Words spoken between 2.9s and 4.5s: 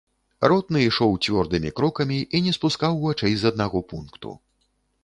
вачэй з аднаго пункту.